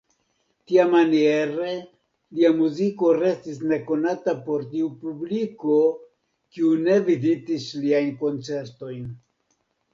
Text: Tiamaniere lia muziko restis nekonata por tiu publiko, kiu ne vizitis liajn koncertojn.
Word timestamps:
Tiamaniere 0.69 1.73
lia 2.37 2.51
muziko 2.61 3.11
restis 3.19 3.61
nekonata 3.73 4.35
por 4.49 4.65
tiu 4.73 4.89
publiko, 5.05 5.79
kiu 6.55 6.75
ne 6.89 6.99
vizitis 7.13 7.71
liajn 7.87 8.13
koncertojn. 8.27 9.09